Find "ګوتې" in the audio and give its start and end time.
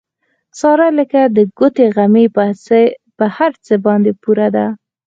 1.57-1.85